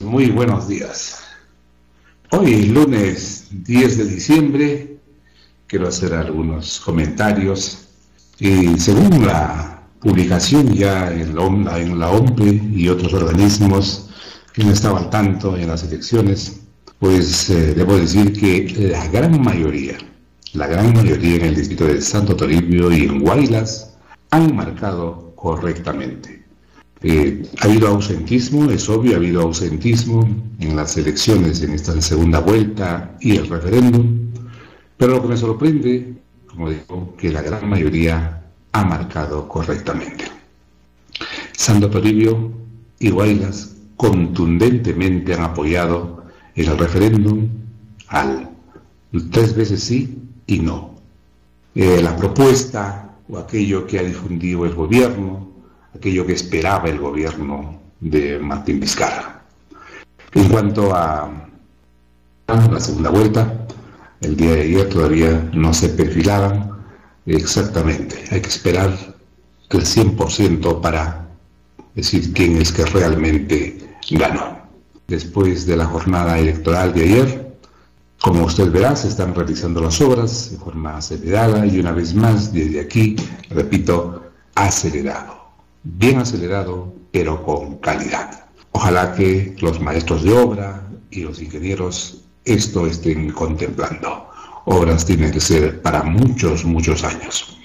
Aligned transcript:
Muy 0.00 0.30
buenos 0.30 0.66
días. 0.66 1.20
Hoy, 2.30 2.64
lunes 2.64 3.48
10 3.50 3.98
de 3.98 4.04
diciembre, 4.06 4.96
quiero 5.66 5.88
hacer 5.88 6.14
algunos 6.14 6.80
comentarios. 6.80 7.86
Y 8.38 8.78
según 8.80 9.26
la 9.26 9.82
publicación 10.00 10.72
ya 10.72 11.12
en 11.12 11.34
la, 11.34 11.78
en 11.78 11.98
la 11.98 12.10
y 12.72 12.88
otros 12.88 13.12
organismos 13.12 14.08
que 14.54 14.64
no 14.64 14.72
estaban 14.72 15.04
al 15.04 15.10
tanto 15.10 15.54
en 15.54 15.68
las 15.68 15.84
elecciones, 15.84 16.60
pues 16.98 17.50
eh, 17.50 17.74
debo 17.74 17.98
decir 17.98 18.32
que 18.32 18.90
la 18.90 19.06
gran 19.08 19.38
mayoría, 19.42 19.98
la 20.54 20.66
gran 20.66 20.94
mayoría 20.94 21.36
en 21.36 21.44
el 21.44 21.56
distrito 21.56 21.84
de 21.84 22.00
Santo 22.00 22.34
Toribio 22.34 22.90
y 22.90 23.02
en 23.02 23.20
Guaylas 23.20 23.98
han 24.30 24.56
marcado 24.56 25.34
correctamente. 25.36 26.39
Eh, 27.02 27.42
ha 27.60 27.64
habido 27.64 27.88
ausentismo, 27.88 28.70
es 28.70 28.88
obvio, 28.88 29.14
ha 29.14 29.16
habido 29.16 29.42
ausentismo 29.42 30.28
en 30.58 30.76
las 30.76 30.96
elecciones, 30.98 31.62
en 31.62 31.72
esta 31.72 32.00
segunda 32.02 32.40
vuelta 32.40 33.16
y 33.20 33.36
el 33.36 33.48
referéndum, 33.48 34.30
pero 34.98 35.14
lo 35.14 35.22
que 35.22 35.28
me 35.28 35.36
sorprende, 35.36 36.14
como 36.46 36.68
digo, 36.68 37.14
que 37.16 37.30
la 37.30 37.40
gran 37.40 37.68
mayoría 37.68 38.42
ha 38.72 38.84
marcado 38.84 39.48
correctamente. 39.48 40.26
Santo 41.52 41.88
Toribio 41.88 42.52
y 42.98 43.10
Guaylas 43.10 43.76
contundentemente 43.96 45.34
han 45.34 45.42
apoyado 45.42 46.24
el 46.54 46.76
referéndum 46.76 47.48
al 48.08 48.50
tres 49.30 49.54
veces 49.54 49.82
sí 49.82 50.18
y 50.46 50.60
no. 50.60 50.94
Eh, 51.74 52.00
la 52.02 52.16
propuesta 52.16 53.16
o 53.28 53.38
aquello 53.38 53.86
que 53.86 53.98
ha 53.98 54.02
difundido 54.02 54.66
el 54.66 54.74
gobierno 54.74 55.49
aquello 55.94 56.26
que 56.26 56.34
esperaba 56.34 56.88
el 56.88 56.98
gobierno 56.98 57.80
de 58.00 58.38
Martín 58.38 58.80
Vizcarra. 58.80 59.42
En 60.32 60.48
cuanto 60.48 60.94
a 60.94 61.30
la 62.46 62.80
segunda 62.80 63.10
vuelta, 63.10 63.66
el 64.20 64.36
día 64.36 64.52
de 64.52 64.62
ayer 64.62 64.88
todavía 64.88 65.50
no 65.52 65.72
se 65.74 65.88
perfilaban 65.90 66.70
exactamente. 67.26 68.16
Hay 68.30 68.40
que 68.40 68.48
esperar 68.48 68.90
el 69.70 69.80
100% 69.80 70.80
para 70.80 71.28
decir 71.94 72.32
quién 72.32 72.56
es 72.56 72.72
que 72.72 72.84
realmente 72.86 73.78
ganó. 74.10 74.58
Después 75.08 75.66
de 75.66 75.76
la 75.76 75.86
jornada 75.86 76.38
electoral 76.38 76.92
de 76.94 77.02
ayer, 77.02 77.56
como 78.20 78.44
usted 78.44 78.70
verá, 78.70 78.94
se 78.94 79.08
están 79.08 79.34
realizando 79.34 79.80
las 79.80 80.00
obras 80.00 80.52
de 80.52 80.58
forma 80.58 80.96
acelerada 80.96 81.66
y 81.66 81.80
una 81.80 81.92
vez 81.92 82.14
más, 82.14 82.52
desde 82.52 82.80
aquí, 82.80 83.16
repito, 83.48 84.22
acelerado 84.54 85.39
bien 85.82 86.18
acelerado, 86.18 86.92
pero 87.12 87.42
con 87.42 87.78
calidad. 87.78 88.46
Ojalá 88.72 89.14
que 89.14 89.56
los 89.60 89.80
maestros 89.80 90.22
de 90.22 90.32
obra 90.32 90.88
y 91.10 91.22
los 91.22 91.40
ingenieros 91.40 92.22
esto 92.44 92.86
estén 92.86 93.30
contemplando. 93.32 94.28
Obras 94.64 95.04
tienen 95.04 95.32
que 95.32 95.40
ser 95.40 95.82
para 95.82 96.02
muchos, 96.02 96.64
muchos 96.64 97.04
años. 97.04 97.58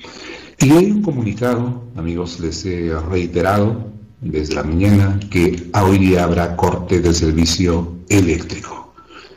Y 0.59 0.71
hay 0.71 0.91
un 0.91 1.01
comunicado, 1.01 1.83
amigos, 1.95 2.39
les 2.39 2.65
he 2.65 2.97
reiterado 3.09 3.91
desde 4.21 4.55
la 4.55 4.63
mañana 4.63 5.19
que 5.29 5.69
hoy 5.73 5.97
día 5.99 6.23
habrá 6.23 6.55
corte 6.55 7.01
del 7.01 7.13
servicio 7.13 7.95
eléctrico. 8.09 8.93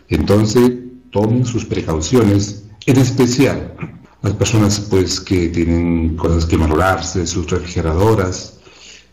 Entonces, 0.09 0.71
tomen 1.11 1.45
sus 1.45 1.65
precauciones, 1.65 2.65
en 2.87 2.97
especial 2.97 3.75
las 4.23 4.33
personas 4.35 4.81
pues 4.81 5.21
que 5.21 5.49
tienen 5.49 6.17
cosas 6.17 6.47
que 6.47 6.57
valorarse, 6.57 7.27
sus 7.27 7.51
refrigeradoras, 7.51 8.58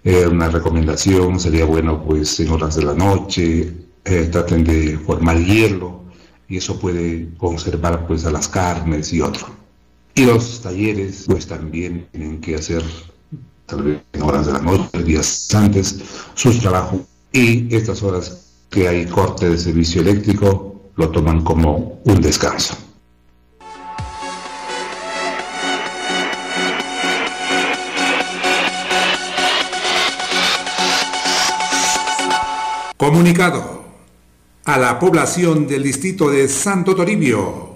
eh, 0.06 0.28
una 0.28 0.50
recomendación 0.50 1.40
sería 1.40 1.66
bueno, 1.66 2.04
pues 2.04 2.40
en 2.40 2.52
horas 2.52 2.76
de 2.76 2.84
la 2.84 2.94
noche, 2.94 3.74
eh, 4.06 4.30
traten 4.32 4.64
de 4.64 5.00
formar 5.00 5.44
hielo 5.44 6.04
y 6.48 6.58
eso 6.58 6.80
puede 6.80 7.34
conservar 7.38 8.06
pues 8.06 8.24
a 8.26 8.32
las 8.32 8.48
carnes 8.48 9.12
y 9.12 9.22
otro. 9.22 9.48
Y 10.14 10.26
los 10.26 10.62
talleres 10.62 11.24
pues 11.26 11.48
también 11.48 12.08
tienen 12.12 12.40
que 12.40 12.54
hacer 12.54 12.84
tal 13.66 13.82
vez 13.82 14.02
en 14.14 14.22
horas 14.22 14.46
de 14.46 14.54
la 14.54 14.62
noche, 14.62 15.04
días 15.04 15.50
antes, 15.56 16.00
sus 16.36 16.60
trabajos 16.60 17.02
y 17.32 17.76
estas 17.76 18.04
horas 18.04 18.46
que 18.70 18.88
hay 18.88 19.08
corte 19.08 19.50
de 19.50 19.58
servicio 19.58 20.02
eléctrico 20.02 20.92
lo 20.98 21.10
toman 21.10 21.44
como 21.44 22.00
un 22.06 22.22
descanso. 22.22 22.78
Comunicado 33.06 33.86
a 34.64 34.80
la 34.80 34.98
población 34.98 35.68
del 35.68 35.84
distrito 35.84 36.32
de 36.32 36.50
Santo 36.50 36.96
Toribio. 36.96 37.76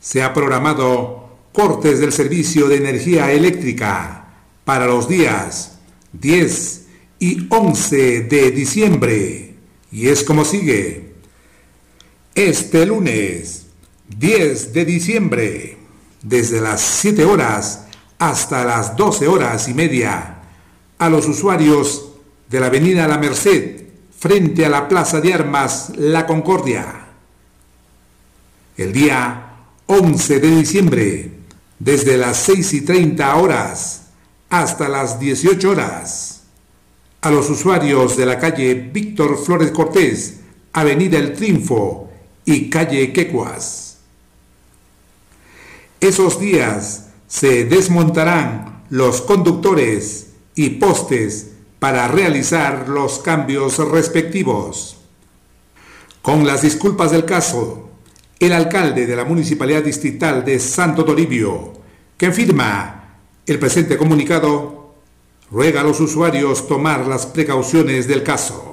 Se 0.00 0.24
ha 0.24 0.34
programado 0.34 1.28
cortes 1.52 2.00
del 2.00 2.12
servicio 2.12 2.66
de 2.66 2.78
energía 2.78 3.30
eléctrica 3.30 4.26
para 4.64 4.86
los 4.86 5.08
días 5.08 5.78
10 6.14 6.84
y 7.20 7.46
11 7.48 8.22
de 8.22 8.50
diciembre. 8.50 9.54
Y 9.92 10.08
es 10.08 10.24
como 10.24 10.44
sigue. 10.44 11.14
Este 12.34 12.86
lunes 12.86 13.66
10 14.18 14.72
de 14.72 14.84
diciembre, 14.84 15.76
desde 16.22 16.60
las 16.60 16.80
7 16.80 17.24
horas 17.24 17.86
hasta 18.18 18.64
las 18.64 18.96
12 18.96 19.28
horas 19.28 19.68
y 19.68 19.74
media, 19.74 20.42
a 20.98 21.08
los 21.08 21.28
usuarios 21.28 22.14
de 22.50 22.58
la 22.58 22.66
avenida 22.66 23.06
La 23.06 23.18
Merced, 23.18 23.85
frente 24.18 24.64
a 24.64 24.68
la 24.68 24.88
Plaza 24.88 25.20
de 25.20 25.34
Armas 25.34 25.92
La 25.96 26.26
Concordia. 26.26 27.06
El 28.76 28.92
día 28.92 29.54
11 29.86 30.40
de 30.40 30.50
diciembre, 30.56 31.30
desde 31.78 32.16
las 32.16 32.38
6 32.38 32.72
y 32.74 32.80
30 32.82 33.36
horas 33.36 34.08
hasta 34.48 34.88
las 34.88 35.20
18 35.20 35.70
horas, 35.70 36.44
a 37.20 37.30
los 37.30 37.50
usuarios 37.50 38.16
de 38.16 38.26
la 38.26 38.38
calle 38.38 38.74
Víctor 38.74 39.38
Flores 39.42 39.70
Cortés, 39.70 40.40
Avenida 40.72 41.18
El 41.18 41.32
Triunfo 41.34 42.10
y 42.44 42.70
calle 42.70 43.12
Quecuas. 43.12 43.98
Esos 46.00 46.38
días 46.38 47.08
se 47.26 47.64
desmontarán 47.64 48.84
los 48.90 49.22
conductores 49.22 50.28
y 50.54 50.70
postes 50.70 51.55
para 51.86 52.08
realizar 52.08 52.88
los 52.88 53.20
cambios 53.20 53.78
respectivos. 53.78 54.96
Con 56.20 56.44
las 56.44 56.62
disculpas 56.62 57.12
del 57.12 57.24
caso, 57.24 57.90
el 58.40 58.52
alcalde 58.54 59.06
de 59.06 59.14
la 59.14 59.24
Municipalidad 59.24 59.84
Distrital 59.84 60.44
de 60.44 60.58
Santo 60.58 61.04
Toribio, 61.04 61.74
que 62.16 62.32
firma 62.32 63.20
el 63.46 63.60
presente 63.60 63.96
comunicado, 63.96 64.96
ruega 65.52 65.82
a 65.82 65.84
los 65.84 66.00
usuarios 66.00 66.66
tomar 66.66 67.06
las 67.06 67.24
precauciones 67.24 68.08
del 68.08 68.24
caso. 68.24 68.65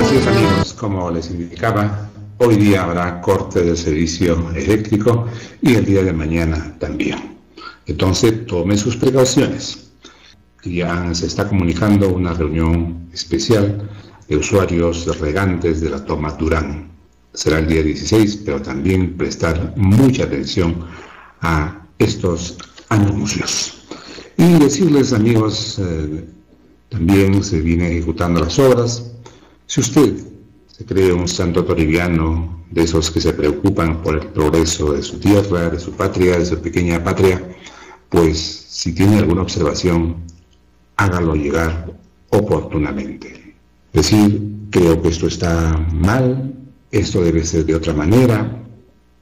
Es 0.00 0.26
amigos, 0.26 0.72
como 0.72 1.10
les 1.10 1.30
indicaba, 1.30 2.08
hoy 2.38 2.56
día 2.56 2.84
habrá 2.84 3.20
corte 3.20 3.62
del 3.62 3.76
servicio 3.76 4.50
eléctrico 4.56 5.26
y 5.60 5.74
el 5.74 5.84
día 5.84 6.02
de 6.02 6.14
mañana 6.14 6.74
también. 6.78 7.36
Entonces 7.84 8.46
tome 8.46 8.78
sus 8.78 8.96
precauciones. 8.96 9.90
Ya 10.64 11.14
se 11.14 11.26
está 11.26 11.46
comunicando 11.46 12.08
una 12.08 12.32
reunión 12.32 13.10
especial 13.12 13.90
de 14.26 14.36
usuarios 14.38 15.18
regantes 15.20 15.82
de 15.82 15.90
la 15.90 16.02
toma 16.02 16.32
Durán. 16.32 16.90
Será 17.34 17.58
el 17.58 17.68
día 17.68 17.82
16, 17.82 18.40
pero 18.44 18.62
también 18.62 19.18
prestar 19.18 19.74
mucha 19.76 20.24
atención 20.24 20.86
a 21.42 21.86
estos 21.98 22.56
anuncios. 22.88 23.82
Y 24.38 24.58
decirles 24.60 25.12
amigos, 25.12 25.78
eh, 25.78 26.24
también 26.88 27.44
se 27.44 27.60
vienen 27.60 27.92
ejecutando 27.92 28.40
las 28.40 28.58
obras 28.58 29.10
si 29.70 29.78
usted 29.78 30.16
se 30.66 30.84
cree 30.84 31.12
un 31.12 31.28
santo 31.28 31.64
toribiano, 31.64 32.64
de 32.72 32.82
esos 32.82 33.08
que 33.08 33.20
se 33.20 33.32
preocupan 33.32 34.02
por 34.02 34.16
el 34.16 34.26
progreso 34.26 34.92
de 34.92 35.00
su 35.00 35.20
tierra, 35.20 35.70
de 35.70 35.78
su 35.78 35.92
patria, 35.92 36.38
de 36.38 36.44
su 36.44 36.60
pequeña 36.60 37.04
patria, 37.04 37.40
pues 38.08 38.36
si 38.68 38.92
tiene 38.92 39.18
alguna 39.18 39.42
observación, 39.42 40.16
hágalo 40.96 41.36
llegar 41.36 41.92
oportunamente. 42.30 43.54
Decir, 43.92 44.42
creo 44.70 45.00
que 45.00 45.08
esto 45.08 45.28
está 45.28 45.78
mal, 45.92 46.52
esto 46.90 47.22
debe 47.22 47.44
ser 47.44 47.64
de 47.64 47.76
otra 47.76 47.92
manera, 47.92 48.60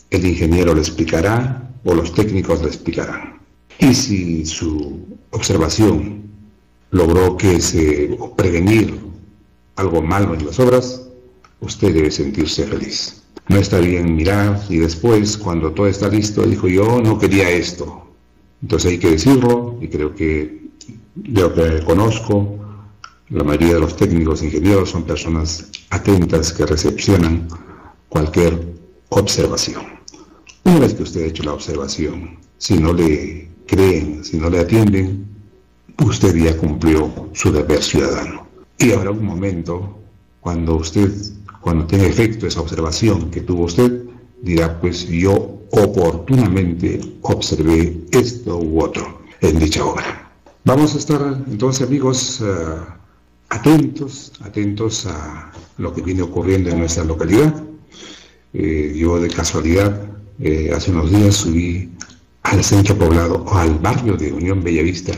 el 0.09 0.27
ingeniero 0.27 0.73
le 0.73 0.81
explicará 0.81 1.71
o 1.85 1.95
los 1.95 2.15
técnicos 2.15 2.63
le 2.63 2.69
explicarán. 2.69 3.39
Y 3.79 3.93
si 3.93 4.47
su 4.47 4.99
observación 5.31 6.23
logró 6.91 7.37
que 7.37 7.61
se 7.61 8.17
prevenir 8.35 9.08
algo 9.79 10.03
malo 10.03 10.35
en 10.35 10.45
las 10.45 10.59
obras, 10.59 11.03
usted 11.61 11.95
debe 11.95 12.11
sentirse 12.11 12.65
feliz. 12.65 13.23
No 13.49 13.57
está 13.57 13.79
bien 13.79 14.17
mirar 14.17 14.61
y 14.69 14.79
después, 14.79 15.39
cuando 15.39 15.73
todo 15.73 15.87
está 15.87 16.09
listo, 16.09 16.43
dijo 16.43 16.69
yo 16.69 17.01
no 17.01 17.19
quería 17.19 17.49
esto. 17.49 18.07
Entonces 18.61 18.93
hay 18.93 18.99
que 18.99 19.11
decirlo 19.13 19.79
y 19.81 19.89
creo 19.89 20.15
que 20.15 20.69
de 21.15 21.41
lo 21.41 21.55
que 21.55 21.83
conozco, 21.85 22.57
la 23.31 23.45
mayoría 23.45 23.75
de 23.75 23.81
los 23.81 23.97
técnicos 23.97 24.43
ingenieros 24.43 24.91
son 24.91 25.05
personas 25.05 25.69
atentas 25.91 26.53
que 26.53 26.67
recepcionan 26.67 27.49
cualquier 28.09 28.75
observación. 29.11 29.85
Una 30.65 30.81
vez 30.81 30.95
que 30.95 31.05
usted 31.05 31.23
ha 31.23 31.27
hecho 31.27 31.45
la 31.45 31.53
observación, 31.53 32.39
si 32.59 32.79
no 32.79 32.93
le 32.93 33.49
creen, 33.67 34.25
si 34.25 34.39
no 34.39 34.51
le 34.51 34.61
atienden, 34.61 35.27
usted 36.05 36.35
ya 36.35 36.57
cumplió 36.57 37.31
su 37.33 37.53
deber 37.53 37.83
ciudadano. 37.83 38.48
Y 38.79 38.93
habrá 38.93 39.11
un 39.11 39.25
momento 39.25 39.99
cuando 40.41 40.77
usted, 40.77 41.11
cuando 41.61 41.87
tenga 41.87 42.07
efecto 42.07 42.47
esa 42.47 42.61
observación 42.61 43.31
que 43.31 43.41
tuvo 43.41 43.65
usted, 43.65 44.05
dirá, 44.43 44.81
pues 44.81 45.09
yo 45.09 45.59
oportunamente 45.71 47.01
observé 47.23 48.05
esto 48.13 48.59
u 48.59 48.81
otro 48.81 49.23
en 49.41 49.59
dicha 49.59 49.85
obra. 49.85 50.31
Vamos 50.65 50.95
a 50.95 50.99
estar 50.99 51.43
entonces 51.51 51.87
amigos 51.87 52.41
eh, 52.41 52.45
atentos, 53.49 54.33
atentos 54.41 55.07
a 55.07 55.53
lo 55.79 55.93
que 55.93 56.03
viene 56.03 56.23
ocurriendo 56.23 56.71
en 56.71 56.79
nuestra 56.79 57.05
localidad. 57.05 57.63
Eh, 58.53 58.95
yo 58.97 59.21
de 59.21 59.29
casualidad 59.29 60.01
eh, 60.41 60.71
hace 60.75 60.91
unos 60.91 61.11
días 61.11 61.35
subí 61.35 61.91
al 62.45 62.63
centro 62.63 62.97
poblado 62.97 63.45
o 63.45 63.55
al 63.55 63.79
barrio 63.79 64.17
de 64.17 64.33
Unión 64.33 64.63
Bellavista 64.63 65.13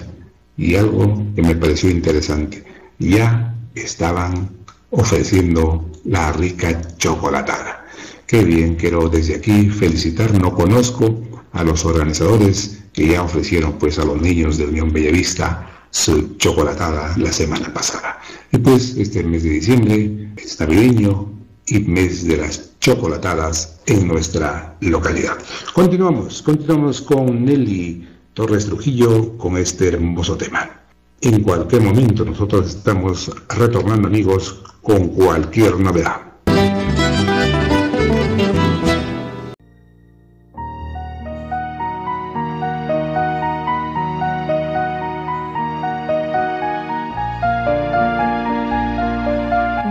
y 0.56 0.74
algo 0.74 1.22
que 1.34 1.42
me 1.42 1.54
pareció 1.54 1.90
interesante. 1.90 2.69
Ya 3.00 3.56
estaban 3.74 4.50
ofreciendo 4.90 5.90
la 6.04 6.32
rica 6.32 6.80
chocolatada. 6.98 7.84
Qué 8.26 8.44
bien, 8.44 8.76
quiero 8.76 9.08
desde 9.08 9.36
aquí 9.36 9.68
felicitar, 9.70 10.32
no 10.38 10.54
conozco 10.54 11.20
a 11.52 11.64
los 11.64 11.84
organizadores 11.84 12.84
que 12.92 13.08
ya 13.08 13.22
ofrecieron 13.22 13.72
pues 13.78 13.98
a 13.98 14.04
los 14.04 14.20
niños 14.20 14.58
de 14.58 14.66
Unión 14.66 14.92
Bellavista 14.92 15.66
su 15.90 16.36
chocolatada 16.36 17.16
la 17.16 17.32
semana 17.32 17.72
pasada. 17.72 18.20
Y 18.52 18.58
pues 18.58 18.96
este 18.96 19.24
mes 19.24 19.42
de 19.42 19.50
diciembre 19.50 20.32
es 20.36 20.60
navideño 20.60 21.32
y 21.66 21.80
mes 21.80 22.24
de 22.26 22.36
las 22.36 22.78
chocolatadas 22.80 23.80
en 23.86 24.06
nuestra 24.06 24.76
localidad. 24.80 25.38
Continuamos, 25.74 26.42
continuamos 26.42 27.00
con 27.00 27.44
Nelly 27.44 28.08
Torres 28.34 28.66
Trujillo 28.66 29.36
con 29.38 29.56
este 29.56 29.88
hermoso 29.88 30.36
tema. 30.36 30.79
En 31.22 31.42
cualquier 31.42 31.82
momento 31.82 32.24
nosotros 32.24 32.66
estamos 32.66 33.30
retornando 33.50 34.08
amigos 34.08 34.62
con 34.80 35.08
cualquier 35.08 35.78
novedad. 35.78 36.16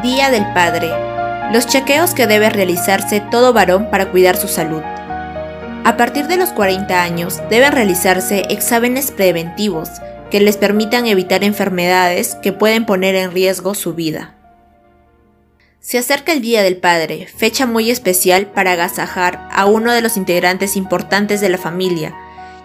Día 0.01 0.31
del 0.31 0.51
Padre. 0.55 0.89
Los 1.53 1.67
chequeos 1.67 2.15
que 2.15 2.25
debe 2.25 2.49
realizarse 2.49 3.21
todo 3.29 3.53
varón 3.53 3.91
para 3.91 4.09
cuidar 4.09 4.35
su 4.35 4.47
salud. 4.47 4.81
A 4.81 5.95
partir 5.95 6.25
de 6.25 6.37
los 6.37 6.49
40 6.49 7.03
años 7.03 7.39
deben 7.51 7.71
realizarse 7.71 8.47
exámenes 8.49 9.11
preventivos 9.11 9.89
que 10.29 10.39
les 10.39 10.57
permitan 10.57 11.07
evitar 11.07 11.43
enfermedades 11.43 12.35
que 12.35 12.53
pueden 12.53 12.85
poner 12.85 13.15
en 13.15 13.31
riesgo 13.31 13.73
su 13.73 13.93
vida. 13.93 14.35
Se 15.79 15.97
acerca 15.97 16.33
el 16.33 16.41
Día 16.41 16.61
del 16.61 16.77
Padre, 16.77 17.27
fecha 17.27 17.65
muy 17.65 17.89
especial 17.89 18.47
para 18.47 18.73
agasajar 18.73 19.47
a 19.51 19.65
uno 19.65 19.93
de 19.93 20.01
los 20.01 20.17
integrantes 20.17 20.75
importantes 20.75 21.41
de 21.41 21.49
la 21.49 21.57
familia 21.57 22.13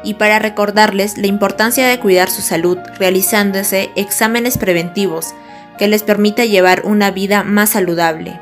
y 0.02 0.14
para 0.14 0.38
recordarles 0.38 1.16
la 1.16 1.28
importancia 1.28 1.86
de 1.86 1.98
cuidar 2.00 2.28
su 2.28 2.42
salud 2.42 2.76
realizándose 2.98 3.90
exámenes 3.96 4.58
preventivos 4.58 5.32
que 5.78 5.88
les 5.88 6.02
permita 6.02 6.44
llevar 6.44 6.82
una 6.84 7.10
vida 7.10 7.44
más 7.44 7.70
saludable. 7.70 8.38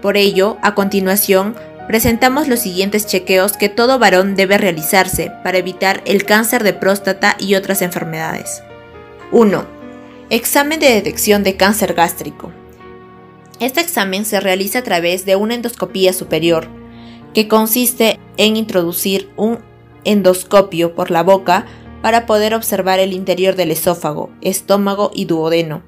Por 0.00 0.16
ello, 0.16 0.56
a 0.62 0.74
continuación, 0.74 1.54
presentamos 1.90 2.46
los 2.46 2.60
siguientes 2.60 3.04
chequeos 3.04 3.56
que 3.56 3.68
todo 3.68 3.98
varón 3.98 4.36
debe 4.36 4.58
realizarse 4.58 5.32
para 5.42 5.58
evitar 5.58 6.04
el 6.06 6.24
cáncer 6.24 6.62
de 6.62 6.72
próstata 6.72 7.34
y 7.40 7.56
otras 7.56 7.82
enfermedades. 7.82 8.62
1. 9.32 9.66
Examen 10.30 10.78
de 10.78 10.88
detección 10.88 11.42
de 11.42 11.56
cáncer 11.56 11.94
gástrico. 11.94 12.52
Este 13.58 13.80
examen 13.80 14.24
se 14.24 14.38
realiza 14.38 14.78
a 14.78 14.82
través 14.84 15.26
de 15.26 15.34
una 15.34 15.56
endoscopía 15.56 16.12
superior, 16.12 16.68
que 17.34 17.48
consiste 17.48 18.20
en 18.36 18.54
introducir 18.54 19.28
un 19.36 19.58
endoscopio 20.04 20.94
por 20.94 21.10
la 21.10 21.24
boca 21.24 21.66
para 22.02 22.24
poder 22.24 22.54
observar 22.54 23.00
el 23.00 23.12
interior 23.12 23.56
del 23.56 23.72
esófago, 23.72 24.30
estómago 24.42 25.10
y 25.12 25.24
duodeno, 25.24 25.82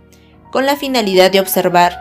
con 0.51 0.67
la 0.67 0.75
finalidad 0.75 1.31
de 1.31 1.39
observar 1.39 1.97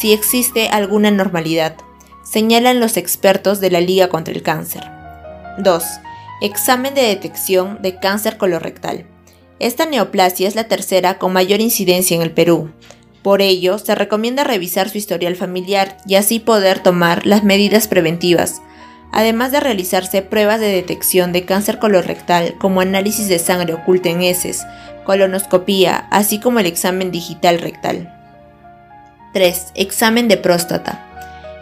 si 0.00 0.12
existe 0.12 0.70
alguna 0.70 1.12
normalidad 1.12 1.76
señalan 2.24 2.80
los 2.80 2.96
expertos 2.96 3.60
de 3.60 3.70
la 3.70 3.80
Liga 3.80 4.08
contra 4.08 4.34
el 4.34 4.42
Cáncer. 4.42 4.82
2. 5.58 5.84
Examen 6.40 6.94
de 6.94 7.02
detección 7.02 7.80
de 7.80 7.98
cáncer 7.98 8.36
colorectal. 8.36 9.06
Esta 9.60 9.86
neoplasia 9.86 10.48
es 10.48 10.56
la 10.56 10.64
tercera 10.64 11.18
con 11.18 11.32
mayor 11.32 11.60
incidencia 11.60 12.16
en 12.16 12.22
el 12.22 12.32
Perú. 12.32 12.70
Por 13.22 13.40
ello, 13.40 13.78
se 13.78 13.94
recomienda 13.94 14.44
revisar 14.44 14.90
su 14.90 14.98
historial 14.98 15.36
familiar 15.36 15.96
y 16.06 16.16
así 16.16 16.40
poder 16.40 16.80
tomar 16.80 17.24
las 17.24 17.44
medidas 17.44 17.88
preventivas, 17.88 18.60
además 19.12 19.52
de 19.52 19.60
realizarse 19.60 20.20
pruebas 20.22 20.60
de 20.60 20.66
detección 20.66 21.32
de 21.32 21.44
cáncer 21.44 21.78
colorectal 21.78 22.56
como 22.58 22.80
análisis 22.80 23.28
de 23.28 23.38
sangre 23.38 23.72
oculta 23.72 24.10
en 24.10 24.22
heces, 24.22 24.66
colonoscopía, 25.04 26.08
así 26.10 26.40
como 26.40 26.58
el 26.58 26.66
examen 26.66 27.12
digital 27.12 27.60
rectal. 27.60 28.12
3. 29.32 29.68
Examen 29.76 30.28
de 30.28 30.36
próstata. 30.36 31.13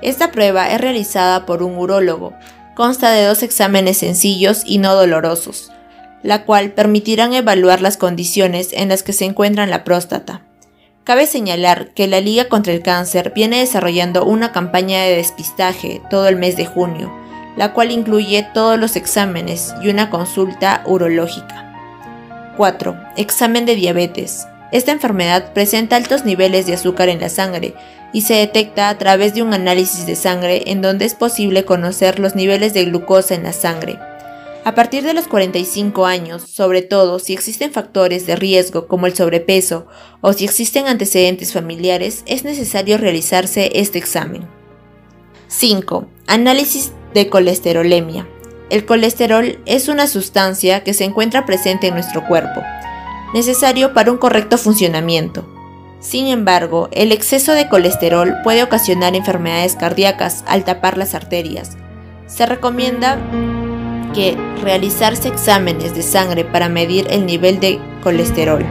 Esta 0.03 0.33
prueba 0.33 0.71
es 0.71 0.81
realizada 0.81 1.47
por 1.47 1.63
un 1.63 1.79
urólogo. 1.79 2.35
Consta 2.75 3.11
de 3.11 3.25
dos 3.25 3.43
exámenes 3.43 3.99
sencillos 3.99 4.63
y 4.67 4.79
no 4.79 4.95
dolorosos, 4.95 5.71
la 6.23 6.45
cual 6.45 6.73
permitirán 6.73 7.33
evaluar 7.35 7.81
las 7.81 7.97
condiciones 7.97 8.73
en 8.73 8.89
las 8.89 9.03
que 9.03 9.13
se 9.13 9.25
encuentra 9.25 9.67
la 9.67 9.85
próstata. 9.85 10.43
Cabe 11.05 11.27
señalar 11.27 11.93
que 11.95 12.07
la 12.07 12.21
Liga 12.21 12.49
contra 12.49 12.73
el 12.73 12.83
Cáncer 12.83 13.33
viene 13.35 13.59
desarrollando 13.59 14.25
una 14.25 14.53
campaña 14.53 15.03
de 15.03 15.17
despistaje 15.17 16.01
todo 16.11 16.29
el 16.29 16.37
mes 16.37 16.57
de 16.57 16.67
junio, 16.67 17.13
la 17.57 17.73
cual 17.73 17.91
incluye 17.91 18.47
todos 18.55 18.79
los 18.79 18.97
exámenes 18.97 19.75
y 19.82 19.89
una 19.89 20.11
consulta 20.11 20.82
urológica. 20.87 21.69
4. 22.56 22.97
Examen 23.17 23.67
de 23.67 23.75
diabetes. 23.77 24.47
Esta 24.72 24.91
enfermedad 24.91 25.52
presenta 25.52 25.96
altos 25.96 26.24
niveles 26.24 26.67
de 26.67 26.72
azúcar 26.72 27.10
en 27.10 27.20
la 27.20 27.29
sangre 27.29 27.74
y 28.14 28.22
se 28.22 28.34
detecta 28.34 28.88
a 28.88 28.96
través 28.96 29.34
de 29.34 29.43
un 29.43 29.52
análisis 29.52 30.06
de 30.06 30.17
sangre 30.17 30.62
en 30.67 30.81
donde 30.81 31.05
es 31.05 31.14
posible 31.14 31.67
conocer 31.67 32.19
los 32.19 32.34
niveles 32.34 32.72
de 32.72 32.86
glucosa 32.86 33.34
en 33.34 33.43
la 33.43 33.52
sangre. 33.52 33.98
A 34.64 34.74
partir 34.74 35.02
de 35.02 35.12
los 35.12 35.29
45 35.29 36.06
años, 36.06 36.43
sobre 36.43 36.81
todo 36.81 37.19
si 37.19 37.34
existen 37.34 37.72
factores 37.72 38.26
de 38.26 38.36
riesgo 38.36 38.86
como 38.86 39.06
el 39.06 39.14
sobrepeso 39.14 39.86
o 40.22 40.32
si 40.32 40.44
existen 40.44 40.86
antecedentes 40.86 41.52
familiares, 41.52 42.22
es 42.26 42.44
necesario 42.44 42.96
realizarse 42.96 43.72
este 43.74 43.98
examen. 43.98 44.48
5. 45.48 46.06
Análisis 46.29 46.93
de 47.12 47.29
colesterolemia. 47.29 48.26
El 48.70 48.86
colesterol 48.86 49.58
es 49.67 49.88
una 49.88 50.06
sustancia 50.06 50.82
que 50.82 50.94
se 50.94 51.05
encuentra 51.05 51.44
presente 51.44 51.88
en 51.88 51.94
nuestro 51.94 52.26
cuerpo 52.26 52.62
necesario 53.34 53.93
para 53.94 54.12
un 54.12 54.19
correcto 54.19 54.58
funcionamiento. 54.58 55.44
Sin 56.01 56.27
embargo, 56.27 56.89
el 56.93 57.12
exceso 57.12 57.53
de 57.53 57.69
colesterol 57.69 58.34
puede 58.43 58.62
ocasionar 58.62 59.15
enfermedades 59.15 59.77
cardíacas 59.77 60.43
al 60.46 60.65
tapar 60.65 60.98
las 60.98 61.15
arterias. 61.15 61.77
Se 62.27 62.44
recomienda 62.44 63.19
que 64.15 64.36
realizarse 64.62 65.29
exámenes 65.29 65.94
de 65.94 66.03
sangre 66.03 66.44
para 66.44 66.69
medir 66.69 67.06
el 67.10 67.24
nivel 67.24 67.60
de 67.60 67.81
colesterol. 68.03 68.65